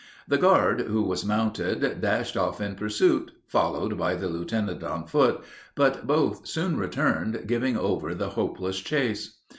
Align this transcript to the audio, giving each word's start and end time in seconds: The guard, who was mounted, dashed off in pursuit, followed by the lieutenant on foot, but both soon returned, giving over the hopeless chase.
The 0.27 0.39
guard, 0.39 0.81
who 0.81 1.03
was 1.03 1.23
mounted, 1.23 2.01
dashed 2.01 2.35
off 2.35 2.59
in 2.59 2.73
pursuit, 2.73 3.29
followed 3.45 3.99
by 3.99 4.15
the 4.15 4.29
lieutenant 4.29 4.83
on 4.83 5.05
foot, 5.05 5.43
but 5.75 6.07
both 6.07 6.47
soon 6.47 6.75
returned, 6.75 7.43
giving 7.45 7.77
over 7.77 8.15
the 8.15 8.29
hopeless 8.29 8.79
chase. 8.79 9.37